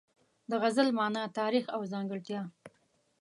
[0.49, 2.41] د غزل مانا، تاریخ او ځانګړتیا